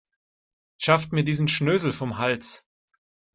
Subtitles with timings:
[0.79, 2.65] Schafft mir diesen Schnösel vom Hals.